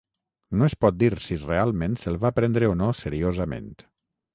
No 0.61 0.65
es 0.67 0.75
pot 0.85 0.97
dir 1.03 1.11
si 1.27 1.39
realment 1.43 2.01
se'l 2.07 2.21
va 2.27 2.35
prendre 2.41 2.75
o 2.75 2.77
no 2.85 2.93
seriosament. 3.05 3.75